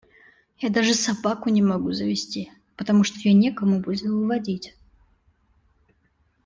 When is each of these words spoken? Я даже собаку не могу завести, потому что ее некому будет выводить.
Я 0.57 0.71
даже 0.71 0.95
собаку 0.95 1.51
не 1.51 1.61
могу 1.61 1.91
завести, 1.91 2.51
потому 2.75 3.03
что 3.03 3.19
ее 3.19 3.33
некому 3.35 3.81
будет 3.81 4.01
выводить. 4.09 4.75